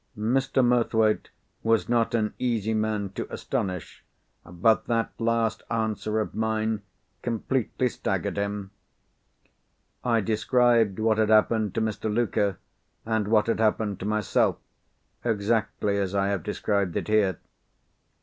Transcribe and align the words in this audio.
Mr. 0.17 0.65
Murthwaite 0.65 1.29
was 1.61 1.87
not 1.87 2.15
an 2.15 2.33
easy 2.39 2.73
man 2.73 3.09
to 3.11 3.31
astonish; 3.31 4.03
but 4.43 4.85
that 4.87 5.11
last 5.19 5.61
answer 5.69 6.19
of 6.19 6.33
mine 6.33 6.81
completely 7.21 7.87
staggered 7.87 8.35
him. 8.35 8.71
I 10.03 10.19
described 10.21 10.97
what 10.97 11.19
had 11.19 11.29
happened 11.29 11.75
to 11.75 11.81
Mr. 11.81 12.11
Luker, 12.11 12.57
and 13.05 13.27
what 13.27 13.45
had 13.45 13.59
happened 13.59 13.99
to 13.99 14.07
myself, 14.07 14.57
exactly 15.23 15.99
as 15.99 16.15
I 16.15 16.29
have 16.29 16.41
described 16.41 16.97
it 16.97 17.07
here. 17.07 17.37